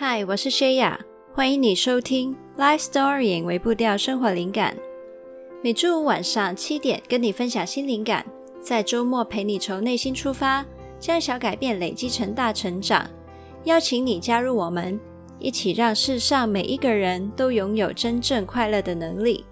[0.00, 0.96] 嗨，我是薛雅，
[1.34, 4.76] 欢迎你收听《Life Storying》微步调生活灵感。
[5.60, 8.24] 每周五晚上七点，跟你分享新灵感，
[8.62, 10.64] 在周末陪你从内心出发，
[11.00, 13.10] 将小改变累积成大成长。
[13.64, 15.00] 邀请你加入我们，
[15.40, 19.44] 一起让世上每一个人都拥有真正快乐的能力。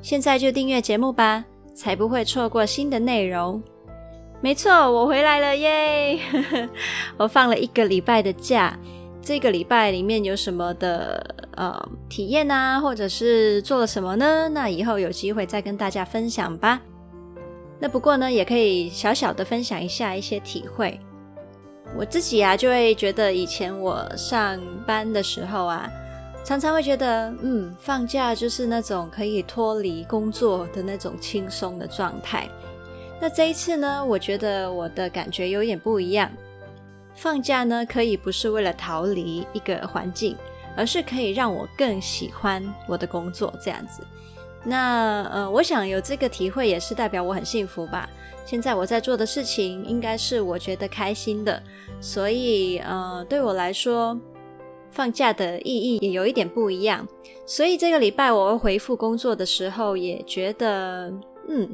[0.00, 1.44] 现在就订阅节目吧，
[1.74, 3.60] 才不会错过新的内容。
[4.40, 6.20] 没错，我回来了耶！
[7.18, 8.78] 我放了一个礼拜的假。
[9.22, 14.48] 这个礼拜里面有什么的呃体验啊，或者是做了什么呢？
[14.48, 16.80] 那以后有机会再跟大家分享吧。
[17.78, 20.98] 那不过呢，也可以小小的分享一下一些体会。
[21.96, 25.88] 我自己啊，就会觉得以前我上班的时候啊，
[26.44, 32.48] 常常会觉得，嗯，放假就是那种可以脱离工作的那种轻松的状态。
[33.20, 36.28] 那这一次呢，我觉得我的感觉有点不一样。
[37.14, 40.36] 放假呢，可以不是为了逃离一个环境，
[40.76, 44.02] 而是可以让我更喜欢我的工作这样子。
[44.64, 48.08] 那呃，我想有这个体会，也是代表我很幸福吧。
[48.46, 51.62] 现在我在做的事情，应该是我觉得开心的，
[52.00, 54.18] 所以呃，对我来说，
[54.90, 57.06] 放假的意义也有一点不一样。
[57.46, 61.12] 所以这个礼拜我回复工作的时候，也觉得
[61.48, 61.68] 嗯。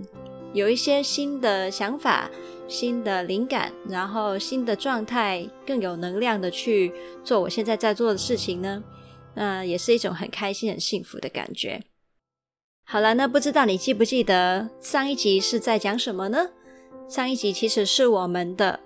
[0.55, 2.29] 有一些新的想法、
[2.69, 6.93] 新的灵感，然后新的状态，更有能量的去
[7.25, 8.85] 做我现在在做的事情呢，
[9.35, 11.83] 那也是一种很开心、很幸福的感觉。
[12.85, 16.51] 好了，那不知道你记不记得上一集是在讲什么呢？
[17.09, 18.79] 上一集其实是我们的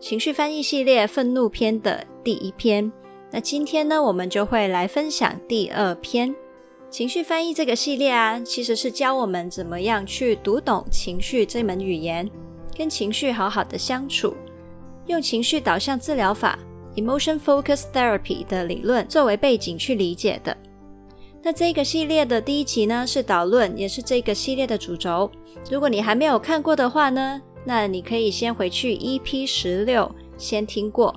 [0.00, 2.90] 情绪翻译系列愤怒篇的第一篇，
[3.32, 6.34] 那今天呢，我们就会来分享第二篇。
[6.90, 12.30] 情绪翻译这个系列啊，其实是教我们怎么样去读懂情绪这门语言，
[12.76, 14.34] 跟情绪好好的相处，
[15.06, 16.58] 用情绪导向治疗法
[16.96, 20.56] （Emotion Focus Therapy） 的理论作为背景去理解的。
[21.42, 25.30] 那这个系列的第一集呢，是导论，也是这个系列的主轴。
[25.70, 31.14] 如果你还没有看过的话呢，那你可以先回去 EP 十六先听过，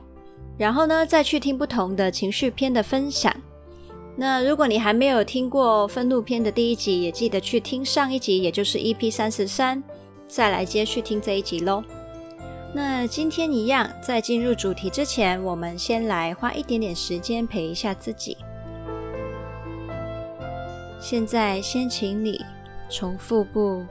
[0.58, 3.34] 然后呢再去听不同的情绪篇的分享。
[4.18, 9.82] 那如果你还没有听过愤怒篇的第一集，也记得去听上一集，也就是 EP 三十三，
[10.28, 11.84] 再来接续听这一集喽。
[12.74, 18.38] 那今天一样，在进入主题之前，我们先来花一点点时间陪一下自己。
[21.00, 22.44] 现在先请你
[22.90, 23.86] 从腹部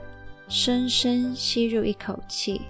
[0.47, 2.61] 深深吸入一口气，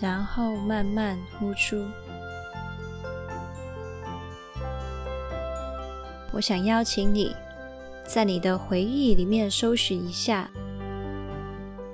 [0.00, 1.82] 然后慢慢呼出。
[6.32, 7.36] 我想邀请你，
[8.12, 10.50] 在你的回忆里面搜寻一下，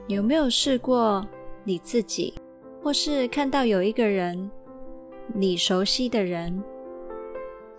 [0.08, 1.24] 有没有试过
[1.62, 2.34] 你自己，
[2.82, 4.50] 或是看到有一个人，
[5.32, 6.60] 你熟悉的人，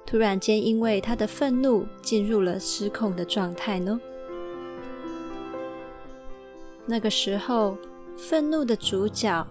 [0.05, 3.99] 突然间因为他的愤怒进入了失控的状态呢？
[6.85, 7.77] 那个时候，
[8.15, 9.45] 愤怒的主角，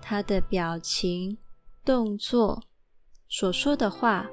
[0.00, 1.36] 他的表情、
[1.84, 2.62] 动作、
[3.28, 4.26] 所说的话。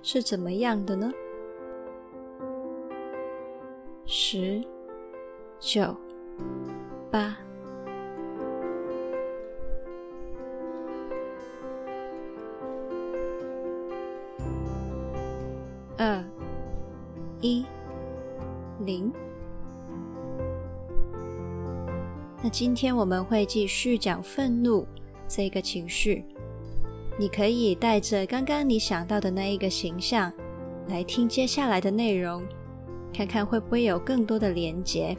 [0.00, 1.10] 是怎么样的呢？
[4.10, 4.64] 十、
[5.60, 5.94] 九、
[7.10, 7.36] 八、
[15.98, 16.24] 二、
[17.42, 17.66] 一、
[18.80, 19.12] 零。
[22.42, 24.88] 那今天我们会继续讲愤怒
[25.28, 26.24] 这个情绪。
[27.18, 30.32] 你可以带着刚刚你想到的那一个形象
[30.86, 32.42] 来听接下来的内容，
[33.12, 35.16] 看看会不会有更多的连结。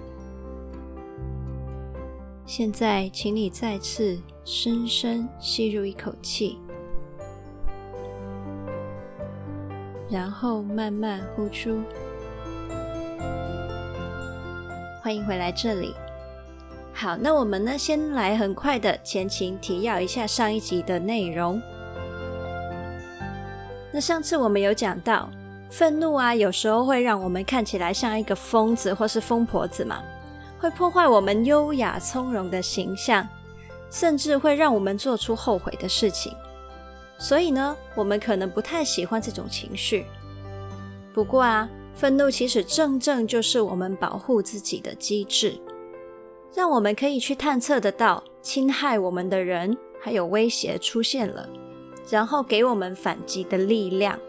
[2.45, 6.57] 现在，请你再次深深吸入一口气，
[10.09, 11.83] 然后慢慢呼出。
[15.03, 15.93] 欢迎回来这里。
[16.91, 21.61] 好，那我们呢，先来很快的前情提要一下上一集的内容。
[23.91, 25.29] 那上次我们有讲到，
[25.69, 30.01] 愤怒啊，有时候会让我们看起来像一个疯子或是疯婆子嘛，
[30.59, 33.27] 会破坏我们优雅从容的形象，
[33.91, 36.33] 甚至会让我们做出后悔的事情。
[37.19, 40.05] 所以呢，我们可能不太喜欢这种情绪。
[41.13, 45.59] 不过啊，愤怒其实正正就是我们保护自己的机制，
[46.55, 51.47] 让我们可以去探测得到侵害我们的人还有威胁出现了。
[52.09, 54.19] 然后给我们反击的力量。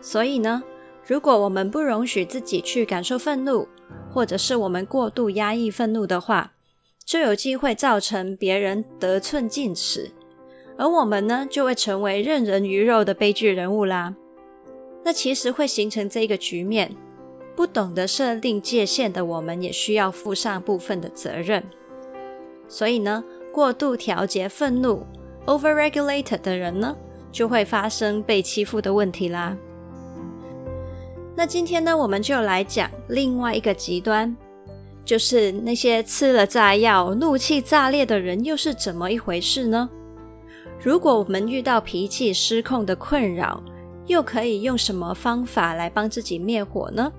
[0.00, 0.62] 所以呢，
[1.06, 3.66] 如果我们不容许自己去感受愤怒，
[4.10, 6.52] 或者是我们过度压抑愤怒的话，
[7.04, 10.10] 就有机会造成别人得寸进尺，
[10.76, 14.14] 而我们呢，就会成为任人鱼肉的悲剧人物啦。
[15.04, 16.94] 那其实会形成这个局面，
[17.56, 21.64] 不懂得设定界限的我们，也需要负上部分的责任。
[22.68, 25.06] 所以呢，过度调节愤怒
[25.46, 26.94] （overregulated） 的人呢，
[27.32, 29.56] 就会发生被欺负的问题啦。
[31.38, 34.36] 那今天呢，我们就来讲另外一个极端，
[35.04, 39.88] 就是那些吃了炸药、怒气炸裂的人又是怎么一回事呢？
[40.82, 43.62] 如果我们遇到脾气失控的困扰，
[44.08, 47.12] 又可以用什么方法来帮自己灭火呢？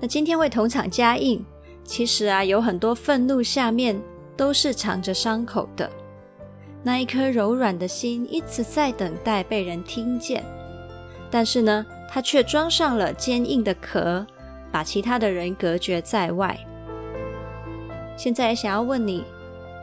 [0.00, 1.44] 那今天会同场加映，
[1.84, 4.00] 其实啊，有很多愤怒下面
[4.38, 5.90] 都是藏着伤口的，
[6.82, 10.42] 那一颗柔软的心一直在等待被人听见，
[11.30, 14.26] 但是呢，它却装上了坚硬的壳，
[14.70, 16.54] 把其他的人隔绝在外。
[18.18, 19.24] 现在想要问你，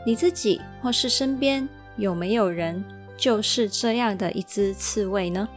[0.06, 2.84] 你自己或是身边有没有人
[3.16, 5.48] 就是这样的一只刺猬呢？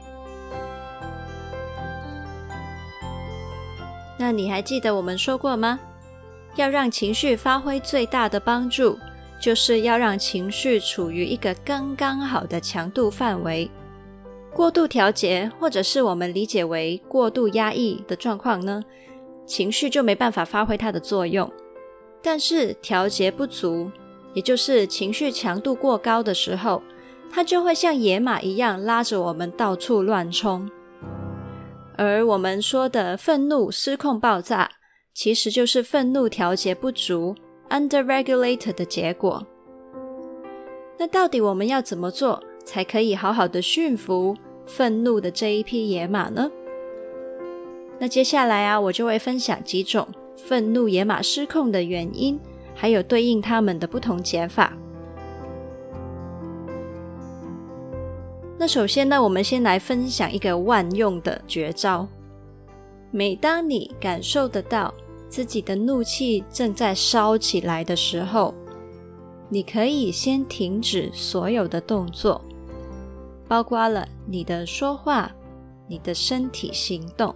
[4.18, 5.80] 那你还记得我们说过吗？
[6.56, 8.98] 要让情绪发挥最大的帮助，
[9.40, 13.70] 就是要让情绪处于一个刚刚好的强度范围。
[14.54, 18.84] 过度调节，或者是我们理解为过度压抑的状况呢，
[19.48, 21.52] 情绪就没办法发挥它的作用。
[22.22, 23.90] 但是调节不足，
[24.34, 26.82] 也就是情绪强度过高的时候，
[27.32, 30.70] 它就会像野马一样拉着我们到处乱冲。
[31.98, 34.70] 而我们说的愤怒失控爆炸，
[35.16, 37.36] 其实就是愤怒调节不足
[37.70, 39.46] （underregulated） 的结果。
[41.00, 46.50] 那到底我们要怎么做，才可以好好的驯服愤怒的这一匹野马呢？
[48.00, 52.40] 那接下来啊，我就会分享几种愤怒野马失控的原因，
[52.74, 54.74] 还有对应他们的不同解法。
[58.58, 62.08] 那首先呢，我们先来分享一个万用的绝招。
[63.12, 64.94] 每当你感受得到
[65.30, 68.54] 自己的怒气正在烧起来的时候，
[69.50, 72.42] 你可以先停止所有的动作，
[73.54, 75.32] 包括了你的说话、
[75.88, 77.36] 你的身体行动，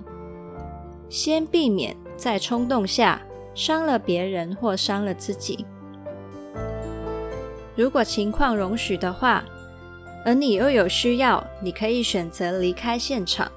[1.09, 3.21] 先避免在冲动下
[3.53, 5.63] 伤了别人或伤了自己。
[7.75, 9.43] 如果情况容许的话，
[10.25, 13.51] 而你又有需要，你可以选择离开现场。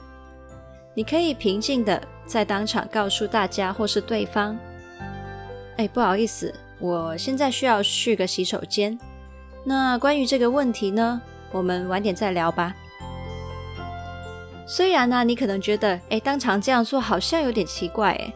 [0.93, 4.55] 你可以平静地在当场告诉大家或是对方
[5.79, 8.99] ：“哎，不好意思，我现在需要去个洗手间。
[9.65, 12.75] 那关于这个问题呢，我们晚点再聊吧。”
[14.67, 18.32] 虽然呢，你可能觉得，哎，当场这样做好像有点奇怪，哎，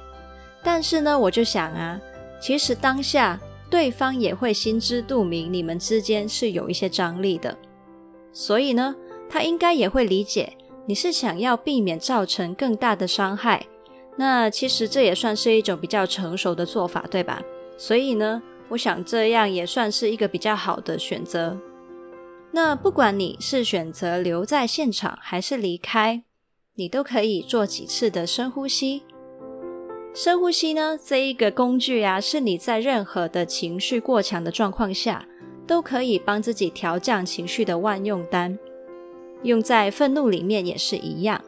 [0.65, 2.01] 但是呢，我就想啊，
[2.41, 3.39] 其实当下
[3.71, 7.57] 对方也会心知肚明，你们之间是有一些张力的。
[8.33, 8.97] 所以呢，
[9.31, 10.53] 他应该也会理解
[10.87, 13.65] 你是想要避免造成更大的伤害。
[14.17, 17.41] 那其实这也算是一种比较成熟的做法，对吧？
[17.79, 21.57] 所以呢，我想这样也算是一个比较好的选择。
[22.55, 26.23] 那不管你是选择留在现场还是离开，
[26.77, 29.03] 你都可以做几次的深呼吸。
[30.15, 35.27] 深呼吸呢，这一个工具啊，是你在任何的情绪过强的状况下，
[35.67, 38.57] 都可以帮自己调降情绪的万用单，
[39.43, 41.43] 用在愤怒里面也是一样。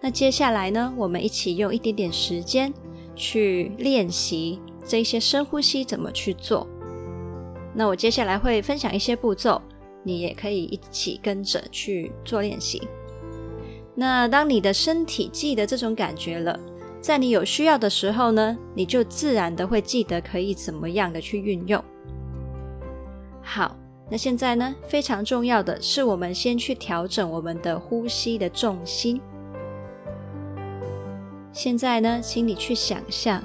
[0.00, 2.72] 那接下来呢，我们一起用一点点时间
[3.14, 6.66] 去练习这些深呼吸怎么去做。
[7.74, 9.60] 那我接下来会分享一些步骤，
[10.02, 12.82] 你也可以一起跟着去做练习。
[13.94, 16.58] 那当你的身体记得这种感觉了，
[17.00, 21.82] 在你有需要的时候呢，你就自然的会记得可以怎么样的去运用。
[23.42, 23.76] 好，
[24.10, 29.20] 那现在呢，非常重要的是，我们先去调整我们的呼吸的重心。
[31.52, 33.42] 现在呢，请你去想象，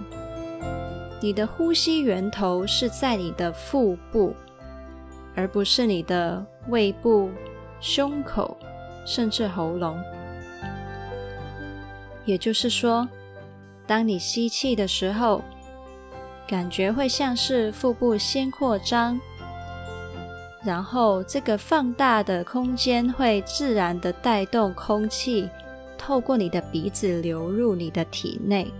[1.25, 4.35] 你的呼吸源头是在你的腹部，
[5.33, 7.31] 而不是你的胃部、
[7.81, 8.55] 胸口，
[9.07, 9.99] 甚至喉咙。
[12.25, 13.09] 也就是说，
[13.87, 15.41] 当你吸气的时候，
[16.47, 19.19] 感觉会像是腹部先扩张。
[20.63, 25.49] 然后，这个放大的空间会自然的带动空气
[25.97, 28.71] 透过你的鼻子流入你的体内，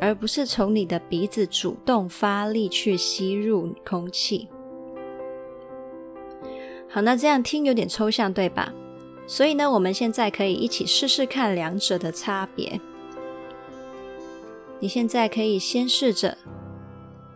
[0.00, 4.48] 而不是从你的鼻子主动发力去吸入空气。
[6.88, 8.72] 好那这样听有点抽象对吧？
[9.26, 12.80] 所以呢我们现在可以一起试试看两者的差别。
[14.80, 16.38] 你现在可以先试着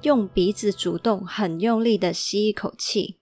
[0.02, 3.18] 用鼻子主动很用力的吸一口气。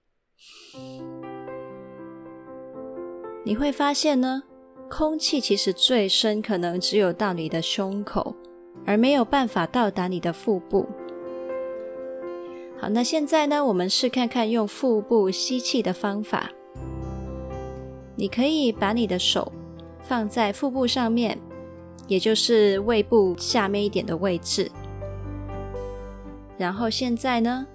[3.43, 4.45] 你会发现呢
[4.89, 8.37] 空气其实最深可能只有到你的胸口
[8.87, 10.87] 而没有办法到达你的腹部。
[12.79, 16.51] 好，那现在呢，我们试看看用腹部吸气的方法。
[18.17, 19.51] 你可以把你的手
[20.01, 21.39] 放在腹部上面，
[22.09, 24.71] 也就是胃部下面一点的位置。
[26.59, 27.67] 然后现在呢，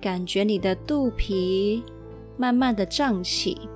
[0.00, 1.82] 感觉你的肚皮
[2.36, 3.68] 慢慢的胀起。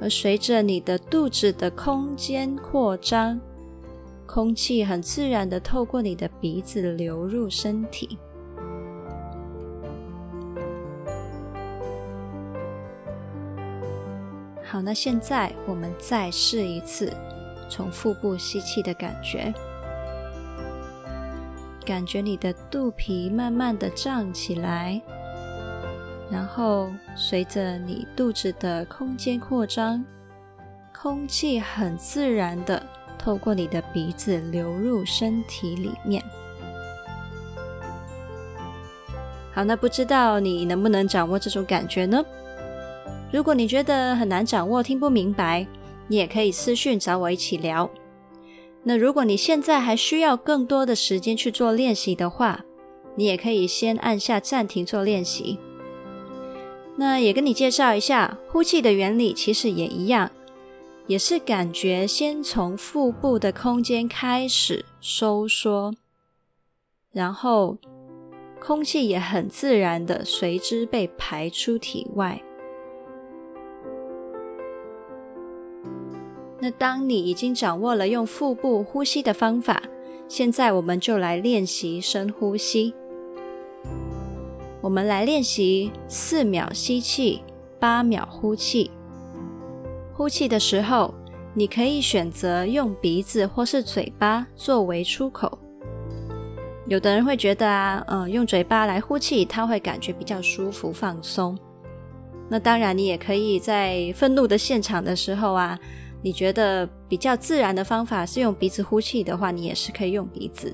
[0.00, 3.40] 而随着你的肚子的空间扩张，
[4.34, 8.18] 空气很自然的透过你的鼻子流入身体。
[14.64, 17.12] 好，那现在我们再试一次，
[17.68, 19.52] 从腹部吸气的感觉，
[21.84, 24.98] 感觉你的肚皮慢慢的胀起来。
[26.30, 30.02] 然后，随着你肚子的空间扩张，
[30.98, 32.82] 空气很自然的
[33.22, 36.22] 透过你的鼻子流入身体里面。
[39.54, 42.24] 好，那不知道你能不能掌握这种感觉呢？
[43.30, 45.66] 如果你觉得很难掌握、听不明白，
[46.08, 47.88] 你也可以私讯找我一起聊。
[48.82, 52.64] 那如果你现在还需要更多的时间去做练习的话，
[53.14, 55.58] 你也可以先按下暂停做练习。
[56.96, 60.30] 那也跟你介绍一下，呼气的原理其实也一样，
[61.06, 65.94] 也是感觉先从腹部的空间开始收缩，
[67.10, 67.76] 然后
[68.60, 72.40] 空气也很自然的随之被排出体外。
[76.60, 79.82] 那当你已经掌握了用腹部呼吸的方法，
[80.28, 82.94] 现在我们就来练习深呼吸。
[84.80, 87.42] 我们来练习四秒吸气，
[87.80, 88.90] 八秒呼气。
[90.22, 91.12] 呼气的时候，
[91.52, 95.58] 你可以选择用鼻子或是嘴巴作为出口。
[96.86, 101.58] 有的人会觉得啊，嗯，用嘴巴来呼气，他会感觉比较舒服放松。
[102.48, 105.76] 那当然，你也可以在愤怒的现场的时候啊，
[106.22, 110.72] 你觉得比较自然的方法是用鼻子呼气的话，你也是可以用鼻子。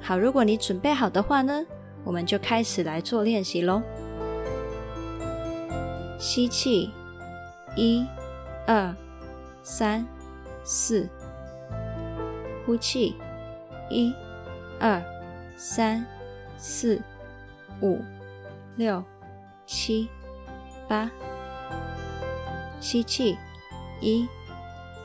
[0.00, 1.62] 好，如果你准备好的话呢，
[2.04, 3.82] 我们就开始来做练习喽。
[6.18, 6.90] 吸气，
[7.78, 8.04] 一、
[8.66, 8.92] 二、
[9.62, 10.04] 三、
[10.64, 11.08] 四；
[12.66, 13.14] 呼气，
[13.88, 14.12] 一、
[14.80, 15.00] 二、
[15.56, 16.04] 三、
[16.56, 17.00] 四、
[17.80, 18.02] 五、
[18.74, 19.04] 六、
[19.64, 20.08] 七、
[20.88, 21.08] 八。
[22.80, 23.38] 吸气，
[24.00, 24.26] 一、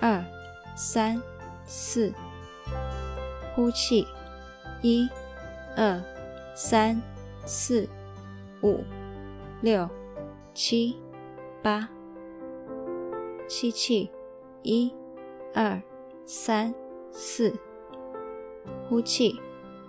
[0.02, 0.26] 二、
[0.76, 1.22] 三、
[1.68, 2.12] 四；
[3.56, 4.08] 呼气，
[4.82, 5.08] 一、
[5.78, 6.02] 二。
[6.56, 7.02] 三、
[7.46, 7.90] 四、
[8.62, 8.84] 五、
[9.62, 9.90] 六、
[10.54, 10.96] 七、
[11.64, 11.90] 八，
[13.48, 14.10] 吸气，
[14.64, 14.92] 一、
[15.54, 15.82] 二、
[16.26, 16.74] 三、
[17.12, 17.54] 四，
[18.88, 19.40] 呼气，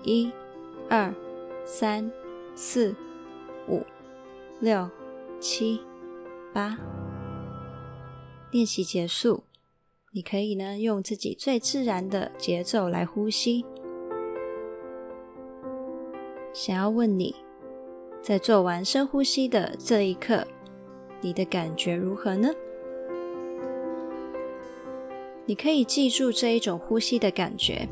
[0.03, 0.31] 一、
[0.89, 1.15] 二、
[1.65, 2.11] 三、
[2.55, 2.95] 四、
[3.69, 3.83] 五、
[4.61, 4.89] 六、
[5.41, 5.81] 七、
[6.53, 6.77] 八。
[8.51, 9.45] 练习结束，
[10.13, 13.65] 你可以呢用自己最自然的节奏来呼吸。
[16.53, 17.35] 想要问你，
[18.23, 20.47] 在做完深呼吸的这一刻，
[21.21, 22.49] 你的感觉如何呢？
[25.47, 27.89] 你可以记住这一种呼吸的感觉。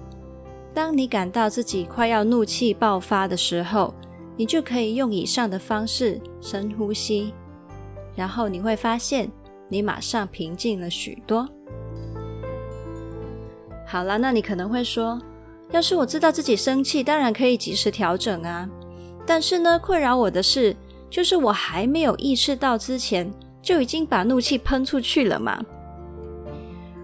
[0.75, 3.93] 当你感到自己快要怒气爆发的时候，
[4.37, 7.35] 你就可以用以上的方式深呼吸，
[8.17, 9.31] 然后你会发现
[9.69, 11.47] 你马上平静了许多。
[13.87, 15.21] 好了，那你可能会说，
[15.73, 18.67] 要是我知道自己生气，当然可以及时调整啊。
[19.27, 20.75] 但是呢，困扰我的是，
[21.11, 23.31] 就是我还没有意识到之前，
[23.61, 25.63] 就已经把怒气喷出去了嘛。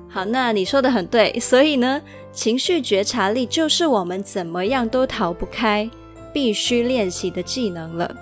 [0.09, 2.01] 好，那你说的很对，所以呢，
[2.33, 5.89] 情绪觉察力就是我们怎么样都逃不开、
[6.33, 8.17] 必须练习的技能了。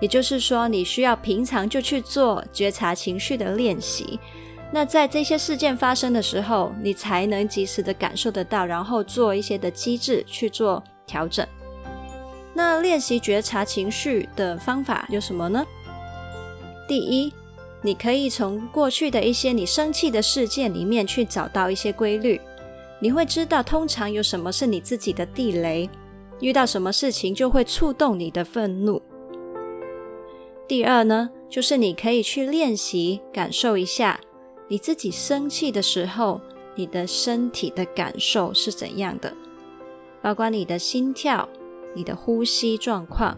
[0.00, 4.18] 也就是说，你需要平常就去做觉察情绪的练习。
[4.72, 11.46] 那在这些事件发生的时候，你才能及时的感受得到，然后做一些的机制去做调整。
[12.54, 15.64] 那练习觉察情绪的方法有什么呢？
[16.88, 17.32] 第一，
[17.82, 22.40] 你可以从过去的一些你生气的事件里面去找到一些规律，
[23.00, 25.88] 你会知道通常有什么是你自己的地雷，
[26.40, 29.00] 遇到什么事情就会触动你的愤怒。
[30.68, 34.20] 第二呢，就是你可以去练习感受一下。
[34.68, 36.40] 你自己生气的时候，
[36.76, 39.34] 你的身体的感受是怎样的？
[40.22, 41.48] 包括你的心跳、
[41.94, 43.36] 你的呼吸状况、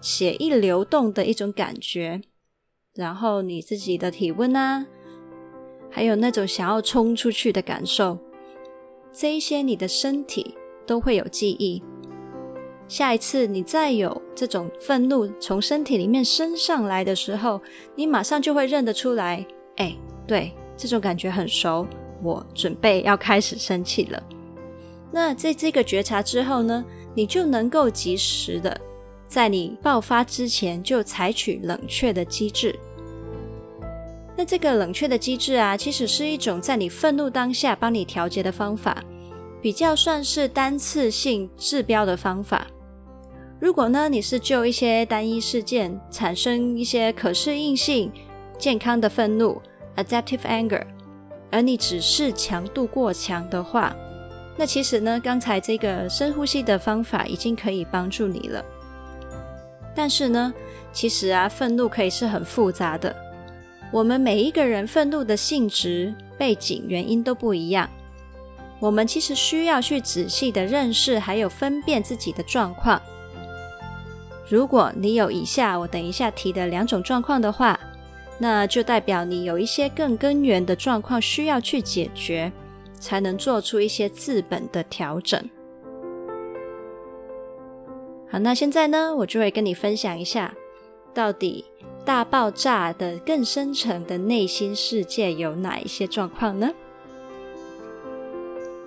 [0.00, 2.20] 血液流动的一种感觉，
[2.96, 4.86] 然后你自己的体温啊，
[5.90, 8.18] 还有那种想要冲出去的感受，
[9.12, 11.82] 这一些你的身体都会有记忆。
[12.88, 17.60] 下一次你再有这种愤怒从身体里面升上来的时候，
[17.94, 19.44] 你马上就会认得出来，
[19.76, 19.94] 哎，
[20.26, 21.86] 对，这种感觉很熟，
[22.22, 24.22] 我准备要开始生气了。
[25.12, 26.84] 那在这个觉察之后呢，
[27.14, 28.80] 你就能够及时的
[29.28, 32.78] 在你爆发之前就采取冷却的机制。
[34.36, 39.02] 那这个冷却的机制啊，其实是一种在你愤怒当下帮你调节的方法，
[39.62, 42.66] 比较算是单次性治标的方法。
[43.58, 48.12] 如果呢，你是就一些单一事件产生一些可适应性、
[48.58, 49.60] 健康的愤怒
[49.96, 50.82] （adaptive anger），
[51.50, 53.96] 而你只是强度过强的话，
[54.58, 58.62] 那其实呢，刚才这个深呼吸的方法已经可以帮助你了。
[59.94, 60.52] 但是呢，
[60.92, 63.16] 其实啊，愤怒可以是很复杂的。
[63.96, 67.88] 我们每一个人愤怒的性质、背景、原因都不一样。
[68.78, 73.00] 我们其实需要去仔细的认识，还有分辨自己的状况。
[74.50, 77.80] 如果你有以下我等一下提的两种状况的话，
[78.38, 82.52] 那就代表你有一些更根源的状况需要去解决，
[83.00, 85.42] 才能做出一些治本的调整。
[88.28, 90.52] 好，那现在呢，我就会跟你分享一下，
[91.14, 91.64] 到底。
[92.06, 96.70] 大爆炸的更深层的内心世界有哪一些状况呢？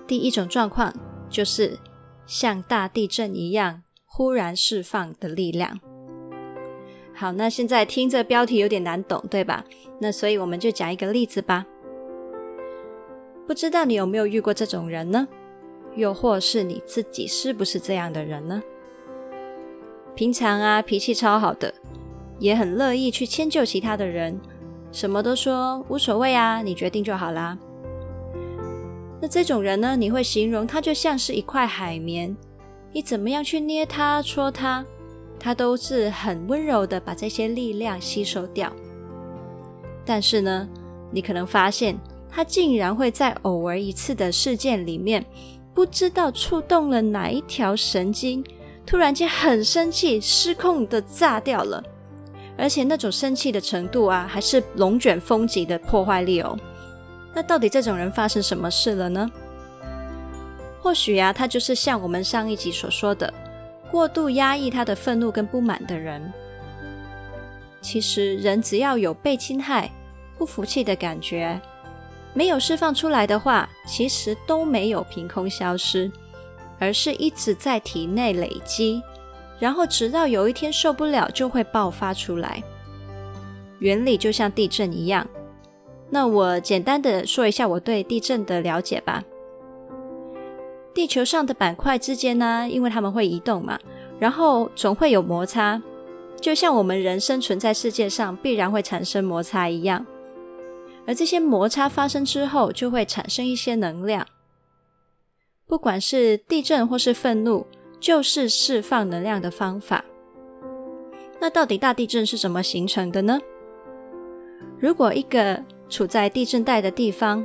[0.06, 0.90] 第一种状况
[1.28, 1.78] 就是
[2.26, 5.78] 像大地震一样忽然释放的力量。
[7.14, 9.66] 好，那现在听这标题有点难懂，对吧？
[10.00, 11.66] 那所以我们就讲一个例子吧。
[13.46, 15.28] 不知道你有没有遇过这种人呢？
[15.94, 18.62] 又或是你自己是不是这样的人呢？
[20.14, 21.74] 平常啊，脾气超好的。
[22.40, 24.36] 也很乐意去迁就其他的人，
[24.90, 27.56] 什么都说无所谓啊，你决定就好啦。
[29.20, 32.34] 那这种人呢，你会形容他就像是一块海绵，
[32.92, 34.84] 你怎么样去捏它、戳它，
[35.38, 38.72] 它都是很温柔的把这些力量吸收掉。
[40.06, 40.66] 但是呢，
[41.12, 41.96] 你可能发现
[42.30, 45.24] 他竟然会在偶尔一次的事件里面，
[45.74, 48.42] 不知道触动了哪一条神经，
[48.86, 51.84] 突然间很生气，失控的炸掉了。
[52.60, 56.56] 而且那种生气的程度啊，还是龙卷风级的破坏力哦。
[57.32, 59.30] 那到底这种人发生什么事了呢？
[60.82, 63.32] 或许呀、啊，他就是像我们上一集所说的，
[63.90, 66.32] 过度压抑他的愤怒跟不满的人。
[67.80, 69.90] 其实人只要有被侵害、
[70.36, 71.58] 不服气的感觉，
[72.34, 76.10] 没有释放出来的话，其实都没有凭空消失，
[76.78, 79.02] 而是一直在体内累积。
[79.60, 82.60] 然后直到有一天受不了，就会爆发出来。
[83.78, 85.26] 原理就像地震一样。
[86.08, 89.22] 那我简单的说一下我对地震的了解吧。
[90.92, 93.78] 地球上的板块之间呢，因为它们会移动嘛，
[94.18, 95.80] 然后总会有摩擦，
[96.40, 100.04] 就像我们人生存在世界上必然会产生摩擦一样。
[101.06, 104.26] 而这些摩擦发生之后，就会产生一些能量。
[105.66, 107.66] 不管是地震或是愤怒。
[108.00, 110.04] 就是释放能量的方法。
[111.38, 113.38] 那到底大地震是怎么形成的呢？
[114.78, 117.44] 如果一个处在地震带的地方，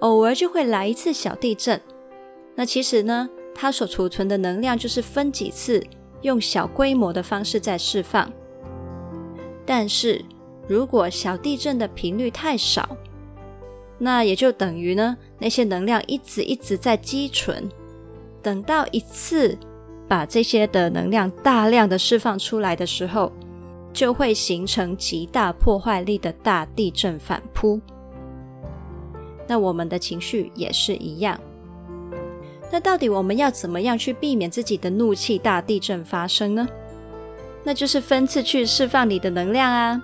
[0.00, 1.80] 偶尔就会来一次小地震，
[2.54, 5.82] 那其实呢，它所储存的能量就是分几次，
[6.22, 8.30] 用小规模的方式在释放。
[9.64, 10.24] 但是
[10.68, 12.96] 如果小地震的频率太少，
[13.98, 17.68] 那也就等于呢，那些能量一直一直在积存，
[18.42, 19.56] 等到一次。
[20.08, 23.32] 把这些的能量大量的释放出来的时候，
[23.92, 27.80] 就会形成极大破坏力的大地震反扑。
[29.46, 31.38] 那我们的情绪也是一样。
[32.70, 36.66] 那到底我们要怎么样去避免自己的怒气大地震发生呢？
[37.64, 40.02] 那就是分次去释放你的能量啊。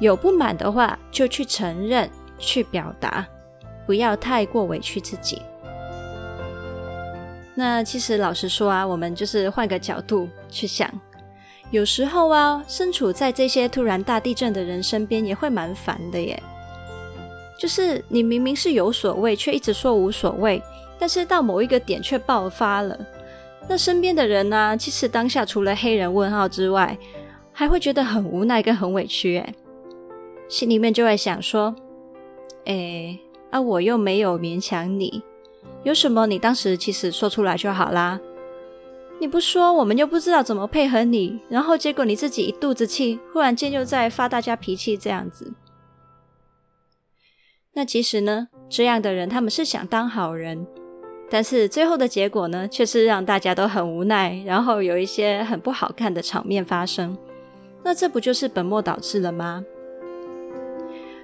[0.00, 3.26] 有不满的话，就去承认、去表达，
[3.86, 5.40] 不要太过委屈自己。
[7.54, 10.90] 那其实老实说啊，我们就是换个角度去想，
[11.70, 16.42] 有时候啊，身处在这些突然大地震的人身边也会蛮烦的耶。
[17.58, 20.60] 就是你明明是有所谓，却一直说无所谓，
[20.98, 22.98] 但是到某一个点却爆发了。
[23.68, 26.98] 那身边的人呢、其实当下除了黑人问号之外，
[27.52, 29.54] 还会觉得很无奈跟很委屈耶，
[30.48, 31.72] 心里面就会想说：
[32.64, 33.16] 哎，
[33.50, 35.22] 啊，我又没有勉强你。
[35.84, 38.20] 有什么你当时其实说出来就好啦。
[39.20, 45.52] 你不说，我们又不知道怎么配合你，然后结果你自己一肚子气，忽然间又在发大家脾气，这样子。
[47.74, 50.66] 那其实呢，这样的人他们是想当好人，
[51.30, 57.16] 但是最后的结果呢，却是让大家都很无奈，然后有一些很不好看的场面发生。
[57.84, 59.64] 那这不就是本末倒置了吗？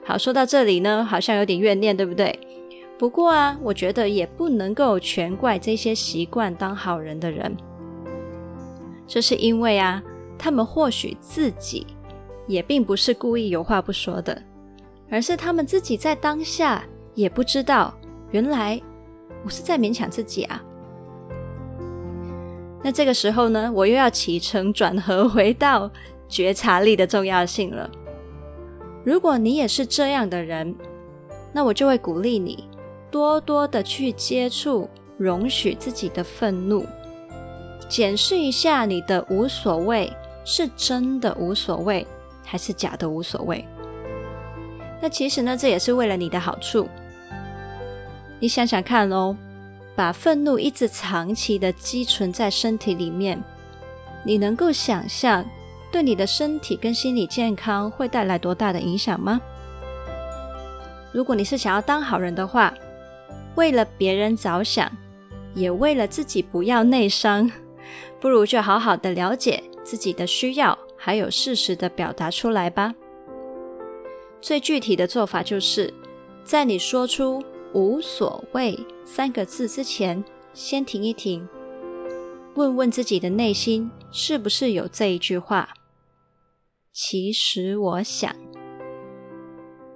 [0.05, 2.39] 好，说到这里呢，好像有点怨念，对不对？
[2.99, 7.57] 不过啊，我觉得也不能够全怪这些习惯当好人的人，
[9.07, 10.03] 这是因为啊，
[10.37, 11.87] 他们或许自己
[12.49, 14.43] 也并不是故意有话不说的。
[15.11, 16.85] 而是他们自己在当下
[17.15, 17.95] 也不知道，
[18.31, 18.79] 原来
[19.45, 20.63] 我是在勉强自己啊。
[22.83, 25.91] 那这个时候呢，我又要起承转合回到
[26.29, 27.91] 觉察力的重要性了。
[29.03, 30.75] 如果你也是这样的人，
[31.55, 32.69] 那我就会鼓励你
[33.11, 36.87] 多多的去接触，容许自己的愤怒，
[37.89, 40.13] 检视一下你的无所谓
[40.45, 42.07] 是真的无所谓，
[42.45, 43.65] 还是假的无所谓。
[45.01, 46.89] 那其实呢，这也是为了你的好处。
[48.41, 49.37] 你想想看哦，
[49.97, 53.43] 把愤怒一直长期的积存在身体里面，
[54.25, 55.45] 你能够想象
[55.91, 59.41] 对你的身体跟心理健康会带来多大的影响吗？
[61.11, 62.73] 如果你是想要当好人的话，
[63.59, 64.89] 为了别人着想，
[65.53, 67.51] 也为了自己不要内伤，
[68.21, 72.95] 不如就好好的了解自己的需要，还有适时的表达出来吧。
[74.41, 75.93] 最具体的做法就是，
[76.45, 77.43] 在你说出
[77.75, 81.49] “无所谓”三个字之前，先停一停，
[82.55, 85.71] 问问自己的内心是不是有这一句话。
[86.93, 88.33] 其实我想，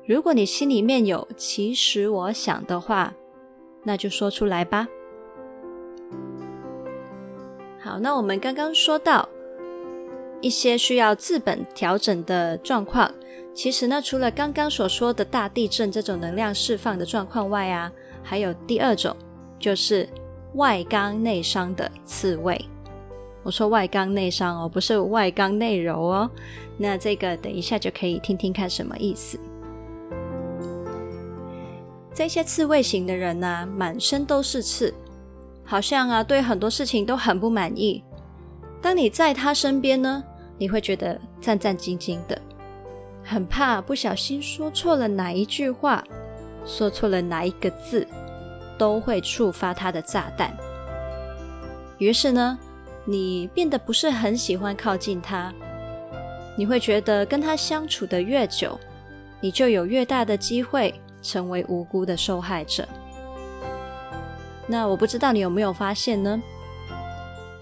[0.04, 3.14] 如果你心里面有“其实我想”的话，
[3.84, 4.86] 那就说出来吧。
[7.80, 9.28] 好，那我们刚刚说到
[10.40, 13.12] 一些需要自本调整的状况。
[13.54, 17.92] 其实呢，除了刚刚所说的大地震这种能量释放的状况外啊，
[18.22, 19.14] 还有第二种，
[19.58, 20.08] 就是
[20.54, 22.58] 外刚内伤的刺猬。
[23.42, 26.30] 我说外刚内伤哦，不是外刚内柔哦。
[26.78, 29.38] 那这个等一下就可以听听看什么意思。
[32.14, 34.92] 这些刺猬型的人呢、啊，满身都是刺，
[35.64, 38.04] 好像啊对很多事情都很不满意。
[38.80, 40.22] 当你在他身边呢，
[40.58, 42.40] 你会觉得战战兢兢的。
[43.24, 46.04] 很怕不小心说错了哪一句话，
[46.66, 48.06] 说错了哪一个字，
[48.76, 50.54] 都会触发他的炸弹。
[51.98, 52.58] 于是呢，
[53.04, 55.54] 你变得不是很喜欢靠近他，
[56.58, 58.78] 你会觉得跟他相处的越久，
[59.40, 60.92] 你就有越大的机会
[61.22, 62.86] 成为无辜的受害者。
[64.66, 66.42] 那我不知道你有没有发现呢？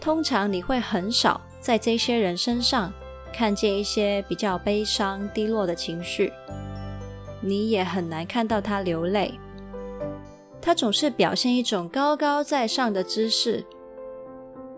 [0.00, 2.92] 通常你会很少在这些人身上。
[3.32, 6.32] 看见一些比较悲伤、低落的情绪，
[7.40, 9.38] 你也很难看到他流泪。
[10.60, 13.64] 他总是表现一种高高在上的姿势，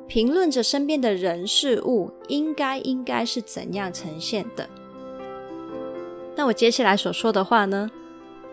[0.06, 4.68] 评论着身边的人事物应该应该是怎样呈现的。
[6.36, 7.90] 那我接下来所说的话呢，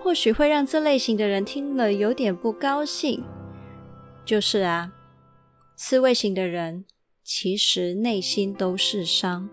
[0.09, 3.23] 或许会让这类型的人听了有点不高兴。
[4.25, 4.91] 就是啊，
[5.75, 6.85] 刺猬型的人
[7.23, 9.47] 其实内心都是伤。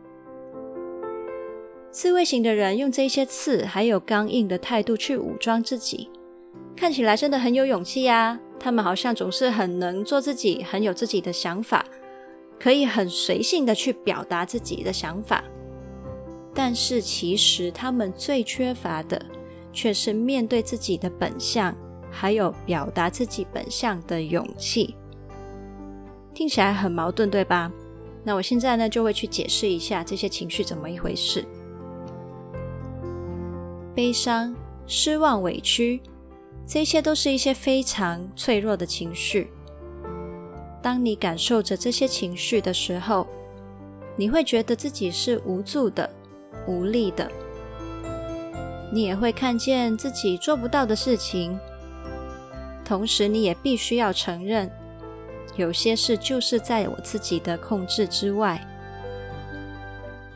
[1.92, 6.08] 刺猬型的人用这些刺还有刚硬的态度去武装自己，
[6.74, 8.40] 看起来真的很有勇气呀。
[8.58, 11.84] 他们好像总是很能做自己，很有自己的想法，
[12.58, 15.44] 可以很随性的去表达自己的想法。
[16.54, 19.20] 但是其实他们最缺乏的，
[19.76, 21.76] 却是面对自己的本相，
[22.10, 24.96] 还有表达自己本相的勇气。
[26.32, 27.70] 听起来很矛盾，对吧？
[28.24, 31.44] 那我现在呢，就会去解释一下这些情绪怎么一回事。
[33.94, 36.00] 悲伤、失望、委屈，
[36.66, 39.50] 这些都是一些非常脆弱的情绪。
[40.82, 43.26] 当你感受着这些情绪的时候，
[44.16, 46.08] 你会觉得自己是无助的、
[46.66, 47.30] 无力的。
[48.92, 51.58] 你也会看见自己做不到的事情，
[52.84, 54.70] 同时你也必须要承认，
[55.56, 58.64] 有些事就是在我自己的控制之外。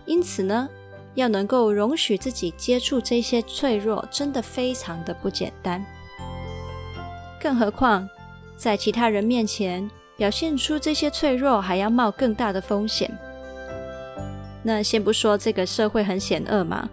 [0.05, 0.69] 因此呢，
[1.15, 5.85] 要能够容许自己接触这些脆弱，真的非常的不简单。
[7.41, 8.09] 更何况，
[8.57, 13.11] 在其他人面前表现出这些脆弱，还要冒更大的风险。
[14.63, 16.91] 那先不说这个社会很险恶嘛，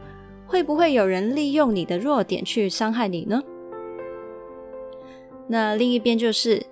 [0.48, 3.44] 会不会有人利用你的弱点去伤害你呢？
[5.48, 6.66] 那另一边就是，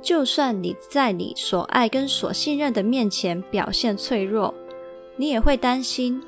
[0.00, 4.54] 就算你在你所爱跟所信任的面前表现脆弱，
[5.16, 6.22] 你也会担心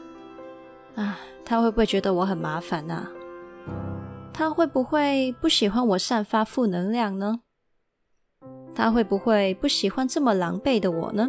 [0.95, 3.11] 啊，他会不会觉得我很麻烦啊？
[4.33, 7.41] 他会不会不喜欢我散发负能量呢？
[8.75, 11.29] 他会不会不喜欢这么狼狈的我呢？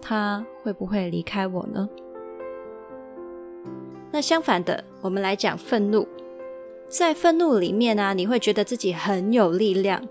[0.00, 1.88] 他会不会离开我呢？
[4.12, 6.06] 那相反的，我们来讲愤怒。
[6.88, 10.04] 在愤怒里面呢、啊，你会觉得自己很有力量，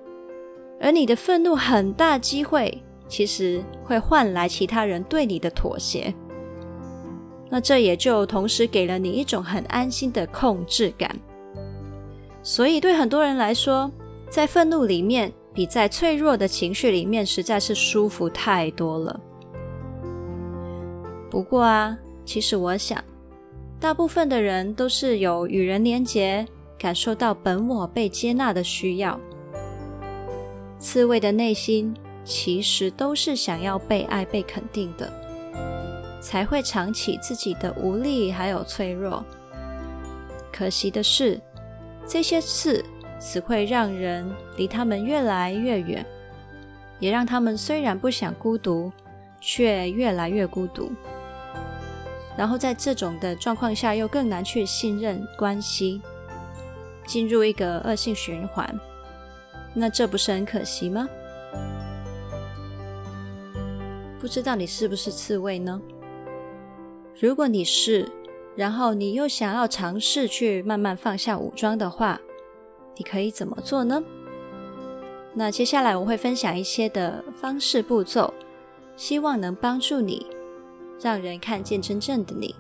[0.80, 6.14] 而你的愤怒很大机会其实会换来其他人对你的妥协。
[7.50, 11.14] 那这也就同时给了你一种很安心的控制感。
[12.42, 13.92] 所以对很多人来说，
[14.30, 19.20] 在愤怒里面比在脆弱的情绪里面实在是舒服太多了。
[21.30, 23.04] 不过啊，其实我想，
[23.80, 26.46] 大部分的人都是有与人连结，
[26.78, 29.18] 感受到本我被接纳的需要。
[30.80, 35.10] 刺猬的内心其实都是想要被爱、被肯定的，
[36.22, 39.24] 才会藏起自己的无力还有脆弱。
[40.52, 41.39] 可惜的是，
[42.06, 42.84] 这些刺
[43.18, 46.06] 只会让人离他们越来越远，
[47.00, 48.92] 也让他们虽然不想孤独，
[49.39, 50.92] 却越来越孤独。
[52.39, 56.02] 然后在这种的状况下，又更难去信任关系，
[57.06, 58.80] 进入一个恶性循环。
[59.73, 61.10] 那这不是很可惜吗？
[64.21, 65.82] 不知道你是不是刺猬呢？
[67.19, 68.10] 如果你是，
[68.56, 72.21] 然后你又想要尝试去慢慢放下武装的话，
[72.95, 74.02] 你可以怎么做呢？
[75.34, 78.34] 那接下来我会分享一些的方式步骤，
[78.95, 80.25] 希望能帮助你，
[81.02, 82.56] 让人看见真正的你。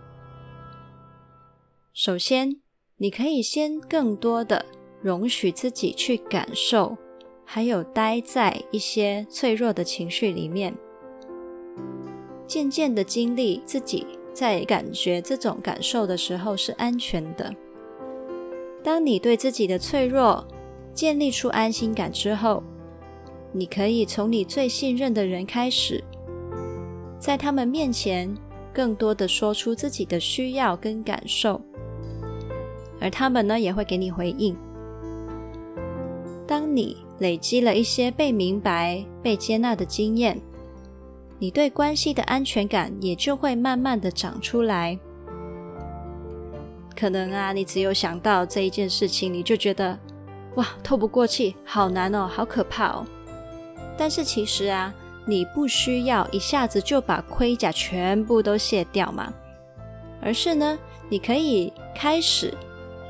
[1.93, 2.61] 首先，
[2.97, 4.65] 你可以先更多的
[5.01, 6.97] 容许自己去感受，
[7.45, 10.75] 还有待在一些脆弱的情绪里面，
[12.47, 14.05] 渐渐的经历自己。
[14.31, 17.53] 在感觉这种感受的时候是安全的。
[18.81, 20.47] 当你对自己的脆弱
[20.93, 22.63] 建立出安心感之后，
[23.51, 26.01] 你可以从你最信任的人开始，
[27.19, 28.33] 在他们面前
[28.73, 31.61] 更多的说出自己的需要跟感受，
[32.99, 34.55] 而他们呢也会给你回应。
[36.47, 40.39] 当你累积了一些被明白、被接纳的经验。
[41.41, 44.99] 你对关系的安全感也就会慢慢的长出来。
[46.93, 49.97] 可能啊，你只有想到这一件事情，你就觉得
[50.55, 53.05] 哇，透不过气，好难哦，好可怕哦。
[53.97, 54.93] 但是其实啊，
[55.29, 59.31] 你不需要一下子就把盔甲全部都卸掉嘛，
[60.19, 62.51] 而是呢，你可以开始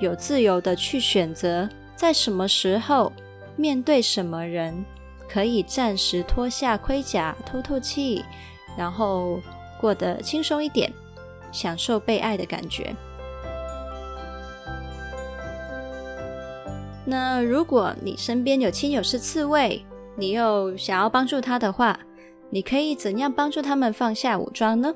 [0.01, 3.13] 有自由的去选择，在什么时候
[3.55, 4.83] 面对什么人。
[5.31, 8.25] 可以暂时脱下盔甲，透透气，
[8.75, 9.39] 然后
[9.79, 10.91] 过得轻松一点，
[11.51, 12.95] 享受被爱的感觉。
[17.05, 21.99] 那如果你身边有亲友是刺猬，你又想要帮助他的话，
[22.49, 24.93] 你可以怎样帮助他们放下武装呢？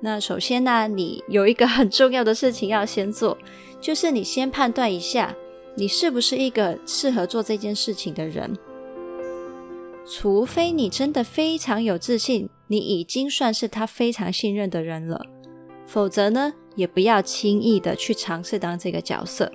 [0.00, 3.36] 那首先呢，你有一个很重要的事情要先做，
[3.80, 5.34] 就是你先判断一下，
[5.74, 8.54] 你是不是一个适合做这件事情的人。
[10.04, 15.20] 除非你真的非常有自信，你已经算是他非常信任的人了，
[15.86, 19.50] 否则呢，也不要轻易的去尝试当这个角色。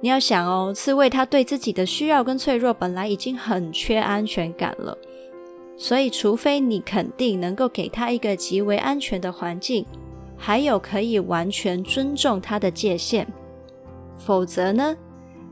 [0.00, 4.96] 你要想哦，刺猬他对自己的需要跟脆弱本来已经很缺安全感了，
[5.76, 9.84] 所以除非你肯定能够给他一个极为安全的环境，
[10.36, 13.26] 还有可以完全尊重他的界限，
[14.16, 14.96] 否则呢，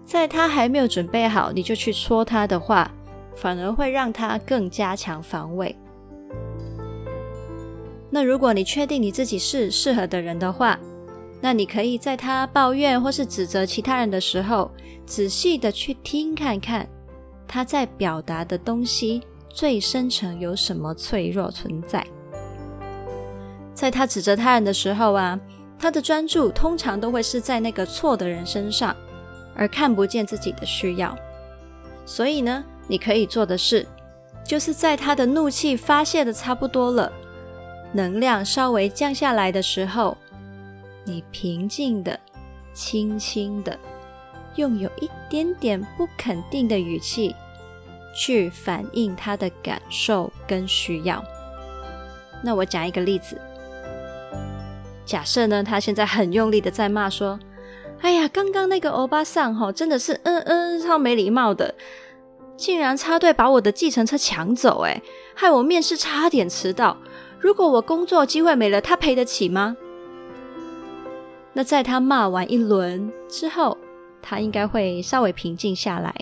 [0.05, 2.91] 在他还没有准备好，你就去戳他的话。
[3.41, 5.73] 反而会让他更加强防卫。
[8.11, 10.77] 那如果你确定你自己是适合的人的话，
[11.41, 14.71] 那你可以在他抱怨或是指责其他人的时候，
[15.07, 16.89] 仔细的去听看看
[17.47, 22.05] 他在表达的东西最深层有什么脆弱存在。
[23.73, 25.39] 在他指责他人的时候啊，
[25.79, 28.95] 他的专注通常都会是在那个错的人身上，
[29.55, 31.17] 而看不见自己的需要。
[32.05, 33.87] 所以呢，你可以做的事，
[34.45, 37.13] 就是在他的怒气发泄的差不多了，
[37.93, 40.17] 能量稍微降下来的时候，
[41.09, 42.21] 你平静的、
[42.75, 43.79] 轻轻的，
[44.57, 47.35] 用有一点点不肯定的语气
[48.15, 51.25] 去反映他的感受跟需要。
[52.45, 53.41] 那我讲一个例子，
[55.07, 57.41] 假设呢，他现在很用力的在骂说
[58.03, 61.75] ：“哎呀，刚刚那个欧巴桑吼，真的是嗯嗯超没礼貌的，
[62.57, 65.01] 竟然插队把我的计程车抢走，哎，
[65.35, 66.97] 害我面试差点迟到。
[67.41, 69.77] 如果我工作机会没了，他赔得起吗？
[71.59, 73.77] 那在他骂完一轮之后，
[74.23, 76.15] 他应该会稍微平静下来，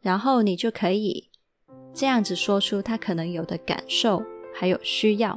[0.00, 1.28] 然后你就可以
[1.92, 4.22] 这样子说出他可能有的感受
[4.54, 5.36] 还有需要。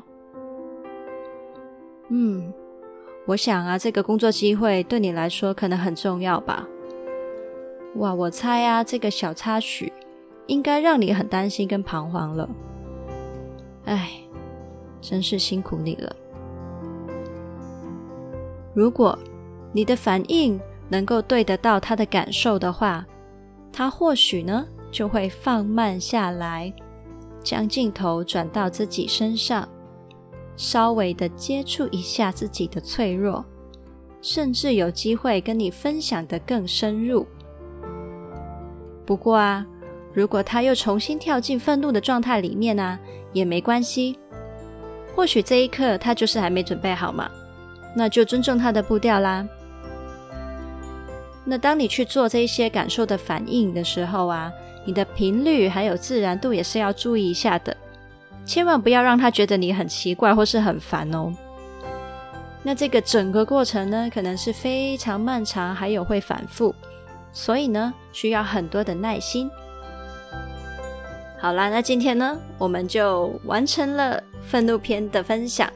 [2.09, 2.53] 嗯，
[3.25, 6.67] 我想啊，这个工作机会对你来说可能很重要吧？
[7.95, 9.91] 哇，我猜啊，这个小插曲
[10.45, 12.47] 应该让你很担心跟彷徨了。
[13.85, 14.11] 哎。
[15.01, 16.15] 真是辛苦你了。
[18.73, 19.17] 如果
[19.71, 23.05] 你的反应能够对得到他的感受的话，
[23.71, 26.73] 他或许呢就会放慢下来，
[27.43, 29.67] 将镜头转到自己身上，
[30.55, 33.45] 稍微的接触一下自己的脆弱，
[34.21, 37.25] 甚至有机会跟你分享的更深入。
[39.05, 39.65] 不过啊，
[40.13, 42.99] 如果他又重新跳进愤怒的状态里面啊，
[43.33, 44.17] 也没关系。
[45.15, 47.29] 或许这一刻他就是还没准备好嘛，
[47.95, 49.47] 那就尊重他的步调啦。
[51.45, 54.51] 那当你去做这些感受的反应的时候啊，
[54.85, 57.75] 你的频率还有自然度也是要注意一下的，
[58.45, 61.33] 千万不要让他觉得你很奇怪或是很烦哦。
[62.61, 66.75] 那这个整个过程呢，可能是非常漫长，还有会反复，
[67.31, 69.49] 所以呢，需要很多的耐心。
[71.39, 74.21] 好啦，那今天呢，我们就完成了。
[74.41, 75.69] 愤怒篇的分享，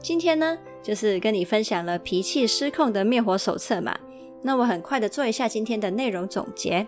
[0.00, 3.98] 今天呢，就是跟你分享了脾气失控的灭火手册嘛。
[4.42, 6.86] 那我很快的做一下今天的内容总结。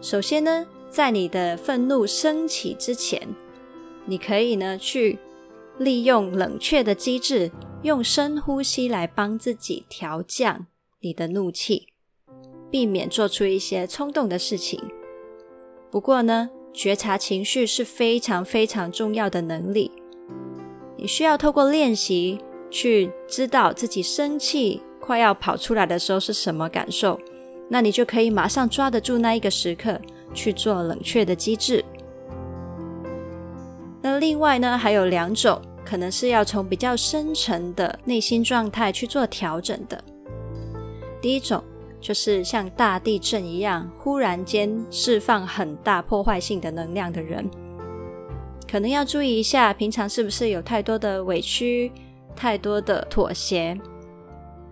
[0.00, 3.26] 首先呢，在你的愤怒升起之前，
[4.04, 5.18] 你可以呢去
[5.78, 7.50] 利用冷却的机制，
[7.82, 10.66] 用深呼吸来帮自己调降
[11.00, 11.88] 你的怒气，
[12.70, 14.80] 避免做出一些冲动的事情。
[15.90, 19.90] 不过呢，觉察情绪是非常非常重要的能力，
[20.98, 22.38] 你需要透过练习
[22.70, 27.18] 去知道自己生气快要跑出来的时候是什么感受，
[27.68, 29.98] 那你就可以马上抓得住那一个时刻
[30.34, 31.84] 去做冷却的机制。
[34.02, 40.02] 那另外呢，还有两种可能是要从比较深层的内心状态去做调整的。
[41.22, 41.62] 第一种。
[42.00, 47.44] 就是像大地震一样，忽然间释放很大破坏性的能量的人，
[48.70, 51.90] 可能要注意一下，平常是不是有太多的委屈、
[52.36, 53.78] 太多的妥协，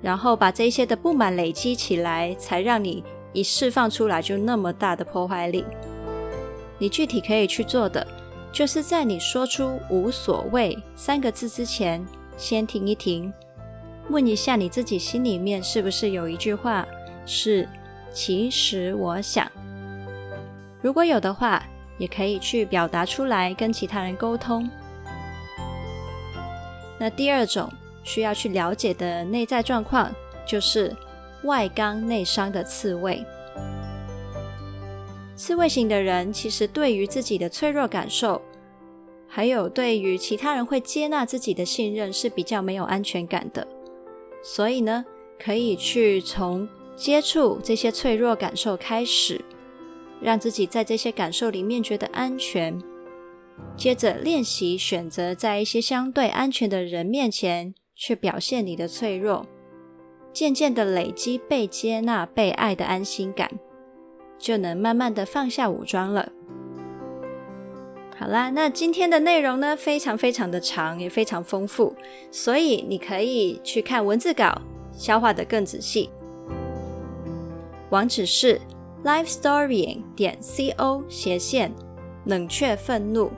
[0.02, 5.64] 然后把这些的不满累积起来，才让你一释放出来就那么大的破坏力。
[6.78, 8.06] 你具体可以去做的，
[8.52, 12.04] 就是在你说出“无所谓”三个字之前，
[12.37, 13.32] 先停一停，
[14.11, 16.87] 问一下你自己心里面是不是有一句话。
[17.24, 17.66] 是，
[18.12, 19.50] 其实我想，
[20.82, 21.64] 如果有的话，
[21.98, 24.68] 也可以去表达出来，跟其他人沟通。
[26.98, 27.70] 那第二种
[28.02, 30.11] 需要去了解的内在状况，
[30.46, 30.94] 就是
[31.44, 33.24] 外刚内伤的刺猬。
[35.37, 38.40] 刺猬型的人其实对于自己的脆弱感受，
[39.28, 43.66] 还有对于其他人会接纳自己的信任是比较没有安全感的，
[44.42, 45.04] 所以呢，
[45.38, 46.68] 可以去从。
[46.96, 49.44] 接触这些脆弱感受开始，
[50.20, 52.79] 让自己在这些感受里面觉得安全。
[53.76, 59.46] 接着练习选择在一些相对安全的人面前去表现你的脆弱，
[60.33, 63.50] 渐渐的累积被接纳、被爱的安心感，
[64.38, 66.31] 就能慢慢的放下武装了。
[68.18, 71.94] 好啦，那今天的内容呢，非常非常的长，也非常丰富，
[72.31, 76.09] 所以你可以去看文字稿，消化得更仔细。
[77.90, 78.61] 网址是
[79.07, 81.71] lifestorying 点 co 斜线
[82.25, 83.31] 冷却愤怒。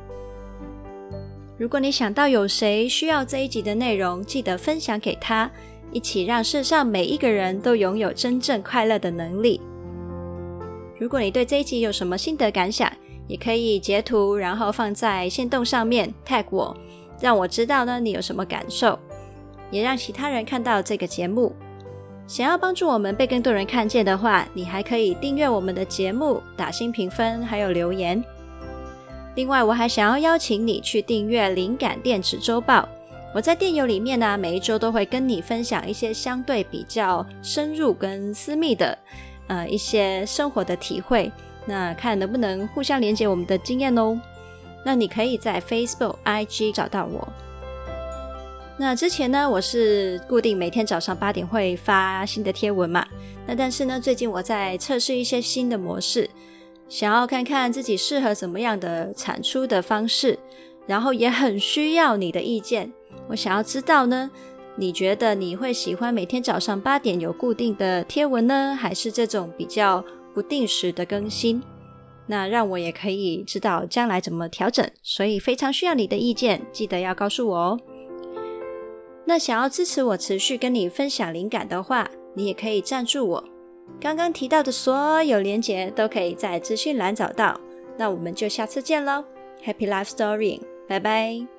[1.58, 5.50] 如果你想到有谁需要这一集的内容，记得分享给他，
[5.92, 9.60] 一起让世上每一个人都拥有真正快乐的能力。
[10.98, 12.90] 如果你对这一集有什么心得感想，
[13.26, 16.74] 也可以截图，然后放在线动上面 tag 我，
[17.20, 18.98] 让我知道呢你有什么感受，
[19.70, 21.52] 也让其他人看到这个节目。
[22.28, 28.22] 想要帮助我们被更多人看见的话，你还可以订阅我们的节目、打新评分，还有留言。
[29.34, 32.82] 另外，我还想要邀请你去订阅《灵感电子周报》。
[33.34, 38.98] 我在电邮里面呢，每一周都会跟你分享一些相对比较深入跟私密的，
[39.46, 41.32] 呃，一些生活的体会。
[41.64, 44.20] 那看能不能互相连接我们的经验哦。
[44.84, 47.26] 那你可以在 Facebook、IG 找到我。
[48.80, 53.04] 那之前呢，我是固定每天早上八点会发新的贴文嘛。
[53.44, 56.30] 那但是呢，最近我在测试一些新的模式，
[56.88, 60.38] 想要看看自己适合怎么样的产出的方式，
[60.86, 62.92] 然后也很需要你的意见。
[63.26, 64.30] 我想要知道呢，
[64.76, 71.60] 你觉得你会喜欢每天早上八点有固定的贴文呢，还是这种比较不定时的更新？
[72.28, 74.88] 那让我也可以知道将来怎么调整。
[75.02, 77.80] 所以非常需要你的意见，记得要告诉我哦。
[79.28, 83.44] 那想要支持我持续跟你分享灵感的话，你也可以赞助我。
[84.00, 87.60] 刚刚提到的所有链接都可以在资讯栏找到。
[87.98, 89.22] 那我们就下次见喽
[89.62, 91.57] ，Happy Life Story，拜拜。